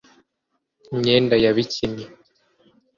Imyenda 0.93 1.35
ya 1.43 1.51
Bikini 1.57 2.03